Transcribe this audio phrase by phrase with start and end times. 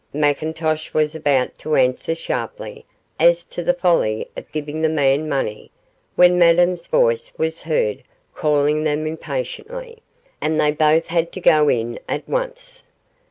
[0.15, 2.87] McIntosh was about to answer sharply
[3.19, 5.69] as to the folly of giving the man money,
[6.15, 8.01] when Madame's voice was heard
[8.33, 10.01] calling them impatiently,
[10.41, 12.81] and they both had to go in at once.